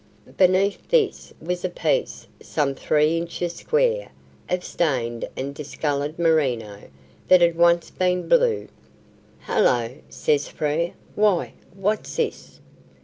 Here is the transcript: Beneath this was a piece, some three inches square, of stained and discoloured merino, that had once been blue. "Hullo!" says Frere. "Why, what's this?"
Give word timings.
Beneath 0.35 0.87
this 0.89 1.31
was 1.39 1.63
a 1.63 1.69
piece, 1.69 2.25
some 2.41 2.73
three 2.73 3.17
inches 3.19 3.53
square, 3.53 4.09
of 4.49 4.63
stained 4.63 5.29
and 5.37 5.53
discoloured 5.53 6.17
merino, 6.17 6.89
that 7.27 7.41
had 7.41 7.55
once 7.55 7.91
been 7.91 8.27
blue. 8.27 8.67
"Hullo!" 9.45 9.97
says 10.09 10.47
Frere. 10.47 10.93
"Why, 11.13 11.53
what's 11.75 12.15
this?" 12.15 12.59